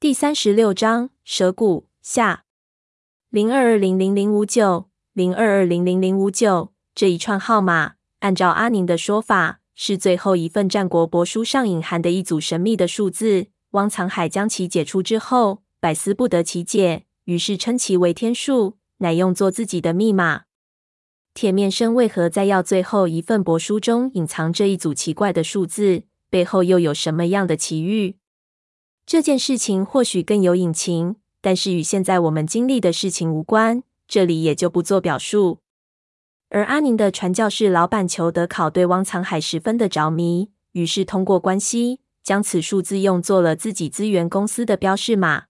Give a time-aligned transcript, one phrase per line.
[0.00, 2.44] 第三十六章蛇骨下
[3.28, 13.48] 零二二零零零五九零二二零零零五九这一串号码，按照阿宁的说法，是最后一份战国帛书上隐含的一组神秘的数字。
[13.72, 20.44] 汪藏海将其解出之后，百思不得其解，于是称其为天数，乃用作自己的密码。
[21.34, 26.04] 铁面生为何在要最后一份帛书中隐藏这一组奇怪的数字？
[26.30, 28.16] 背后又有什么样的奇遇？
[29.10, 35.58] 这件事情或许更有隐情，但是与现在我们经历的事情无关，这里也就不做表述。
[36.48, 45.46] 而阿宁的传教士老板裘德考对汪藏海十分的着迷，于是通过关系将此数字用作了自己资源公司的标示码。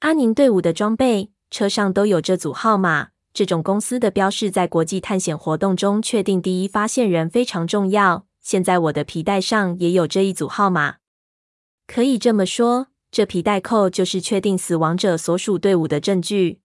[0.00, 8.26] 阿宁队伍的装备车上都有这组号码，这种公司的标示在国际探险活动中确定第一发现人非常重要。
[8.40, 10.96] 现在我的皮带上也有这一组号码。
[11.86, 16.60] 可以这么说，这皮带扣就是确定死亡者所属队伍的证据。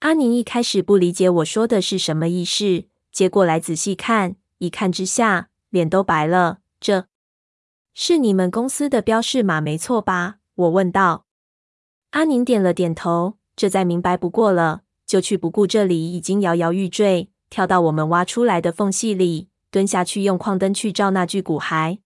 [0.00, 6.58] 阿宁一开始不理解我说的是什么意思，接过来仔细看，一看之下，脸都白了。
[6.78, 7.06] 这
[7.94, 10.36] 是你们公司的标示码没错吧？
[10.54, 11.24] 我问道。
[12.10, 22.00] 阿宁点了点头，这再明白不过了，就去不顾这里已经摇摇欲坠，跳到我们挖出来的缝隙里，蹲下去用矿灯去照那具骨骸。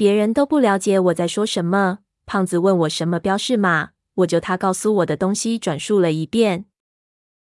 [0.00, 1.98] 别人都不了解我在说什么。
[2.24, 6.64] 胖子问我什么标示码，我就他告诉我的东西转述了一遍。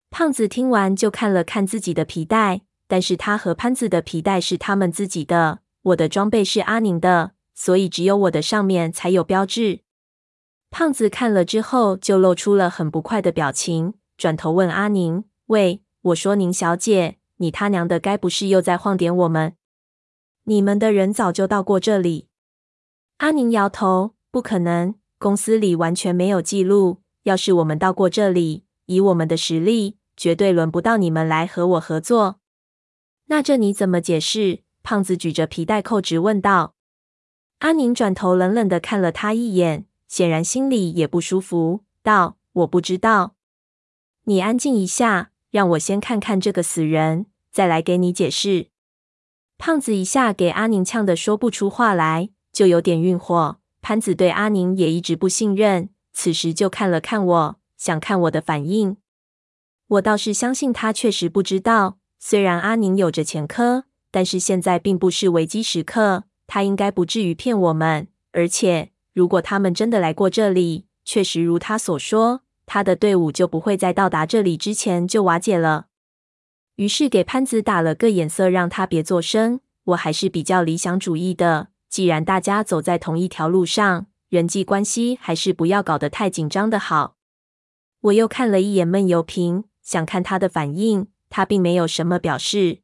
[0.10, 9.80] 胖子听完就看了看自己的皮带，但是他和潘子的皮带是他们自己的，我的装备是阿宁的，所以只有我的上面才有标志。
[10.70, 19.54] 胖子看了之后就露出了很不快的表情，转头问阿宁：“喂，我说宁小姐，你他娘的该不是又在晃点我们？
[20.44, 22.28] 你们的人早就到过这里。”
[23.22, 27.02] 阿宁摇头，不可能，公司里完全没有记录。
[27.22, 32.40] 要是我们到过这里，以我们的实力，绝对轮不到你们来和我合作。
[33.28, 34.64] 那这你怎么解释？
[34.82, 36.74] 胖子举着皮带扣直问道。
[37.60, 43.36] 阿宁转头冷冷的看了他一眼，显然心里也不舒服，道：“我不知道。
[44.24, 48.70] 你安静一下，让我先看看这个死人，再来给你解释。”
[49.60, 52.32] 胖子一下给阿宁呛得说不出话来。
[52.52, 53.58] 就有点晕火。
[53.82, 58.98] 潘子对阿宁也一直不信任，此时就看了看我，想看我的反应。
[59.88, 61.98] 我倒是相信他确实不知道。
[62.20, 68.08] 虽然阿宁有着前科，但是现在并不是危机时刻，他应该不至于骗我们。
[68.32, 75.88] 而且，如果他们真的来过这里，确实如他所说，他的队伍就不会在到达这里之前就瓦解了。
[76.76, 79.60] 于是给潘子打了个眼色，让他别作声。
[79.86, 81.70] 我还是比较理想主义的。
[81.92, 87.18] 既然大家走在同一条路上，人际关系还是不要搞得太紧张的好。
[88.04, 92.80] 我又看了一眼闷油瓶，想看他的反应，他并没有什么表示。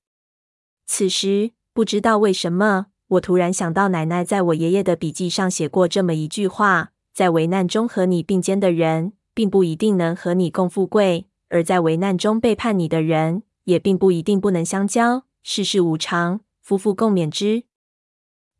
[0.85, 15.23] 此时，不知道为什么，我突然想到奶奶在我爷爷的笔记上写过这么一句话：在危难中和你并肩的人，并不一定能和你共富贵；而在危难中背叛你的人，也并不一定不能相交。
[15.43, 17.63] 世事无常，夫妇共勉之。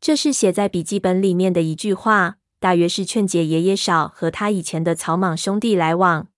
[0.00, 6.28] 这是写在笔记本里面的一句话，大约是劝解爷爷少和他以前的草莽兄弟来往。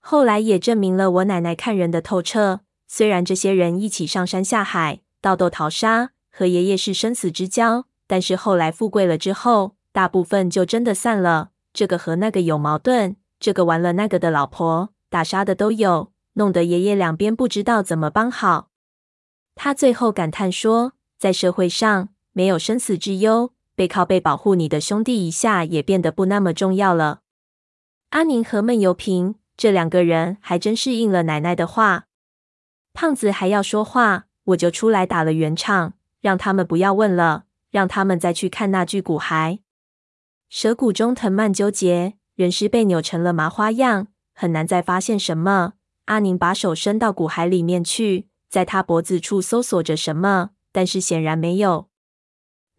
[0.00, 2.60] 后来也证明了我奶奶看人的透彻。
[2.86, 11.50] 虽然这些人一起上山下海、盗斗淘沙，和爷爷是生死之交，但是后来富贵了之后，大部分就真的散了。
[11.74, 18.70] 这个和那个有矛盾，这个玩了那个的老婆，打杀的都有，弄得爷爷两边不知道怎么帮好。
[19.54, 22.08] 他最后感叹说，在社会上。
[22.38, 27.22] 没有生死之忧，背靠背保护你的兄弟一下也变得不那么重要了。
[28.10, 32.04] 阿宁和闷油瓶这两个人还真是应了奶奶的话。
[32.94, 39.58] 胖子还要说话，我就出来打了圆场，让他们不要问了，让他们再去看那具骨骸。
[40.48, 45.72] 蛇骨中藤蔓纠结，人尸被扭成了麻花样，很难再发现什么。
[46.04, 51.88] 阿宁把手伸到骨骸里面去，在他脖子处搜索着什么，但是显然没有。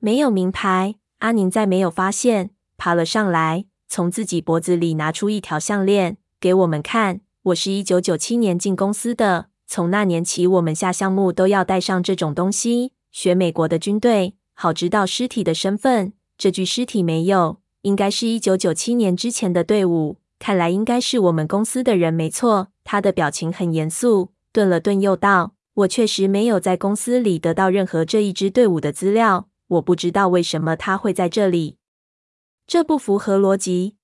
[0.01, 7.19] 没有名牌，阿宁再没有发现，爬了上来，从自己脖子里拿出一条项链给我们看。
[7.44, 16.13] 我是一九九七年进公司的，从那年起，我们下项目都要带上这种东西，学美国的军队，好知道尸体的身份。
[16.38, 22.69] 这具尸体没有，应该是一九九七年之前的队伍，看来应该是我们公司的人没错。
[22.86, 31.77] 他的表情很严肃，顿了顿，又道：“我确实没有在公司里得到任何这一支队伍的资料。”我不知道为什么他会在这里，
[32.66, 33.95] 这不符合逻辑。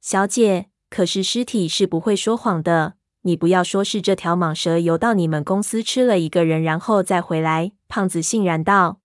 [0.00, 2.94] 小姐，可是尸体是不会说谎的。
[3.22, 9.00] 你不要说是这条蟒蛇游到你们公司吃了一个人，然后再回来。”胖子欣然道。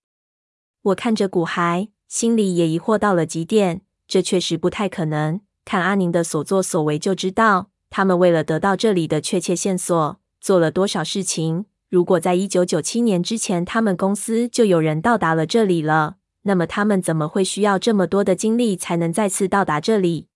[0.84, 3.82] 我看着骨骸，心里也疑惑到了极点。
[4.08, 5.42] 这确实不太可能。
[5.66, 11.66] 看阿宁的所作所为就知道，他们为了得到这里的确切线索，做了多少事情。
[11.92, 20.30] 如果在一九九七年之前，他们公司就有人到达了这里了，那么他们怎么会需要这么多的精力才能再次到达这里？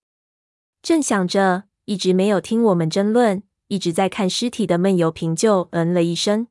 [0.81, 6.47] 正想着，一直没有听我们争论，一直在看尸体的闷油瓶就嗯了一声。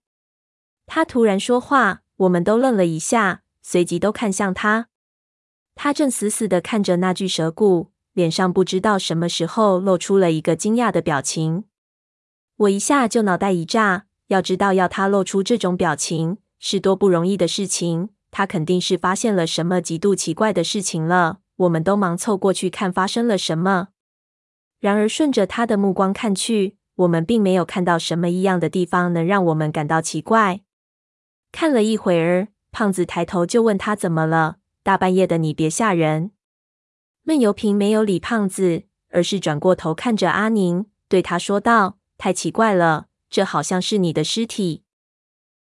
[0.86, 4.88] 他突然说话，我们都愣了一下，随即都看向他。
[5.74, 11.64] 他正死死的看着那具蛇骨，脸上不知道什么时候露出了一个惊讶的表情。
[12.56, 14.06] 我一下就脑袋一炸。
[14.34, 18.10] 要知道，要他露出这种表情是多不容易的事情。
[18.32, 21.38] 他肯定是发现了什么极度奇怪的事情了。
[21.58, 23.90] 我们都忙凑过去看发生了什么。
[24.80, 30.62] 然而，顺着他的目光看去，我们并没有看到什么异样的地方能让我们感到奇怪。
[31.52, 34.56] 看了一会儿，胖子抬头就问他怎么了？
[34.82, 36.32] 大半夜的，你别吓人。
[37.22, 44.83] 闷油瓶没有理胖子，而是转过头看着阿宁，对他说道：“太奇怪了。”这好像是你的尸体。